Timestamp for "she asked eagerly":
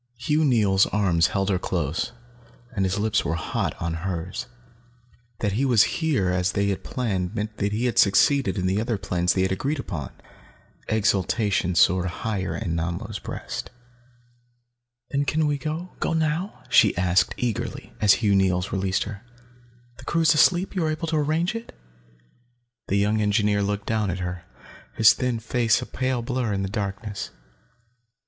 16.67-17.93